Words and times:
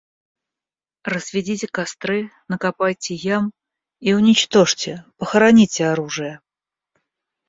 Разведите 1.11 1.67
костры, 1.77 2.31
накопайте 2.53 3.13
ям 3.13 3.51
и 3.99 4.15
уничтожьте, 4.15 5.05
похороните 5.17 5.85
оружие. 5.89 6.39